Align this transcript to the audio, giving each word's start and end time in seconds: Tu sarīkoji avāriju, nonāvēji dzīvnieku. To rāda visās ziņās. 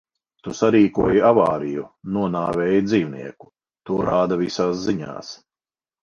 Tu 0.45 0.51
sarīkoji 0.59 1.19
avāriju, 1.27 1.83
nonāvēji 2.15 2.79
dzīvnieku. 2.87 3.49
To 3.89 3.99
rāda 4.07 4.39
visās 4.41 4.81
ziņās. 4.87 5.29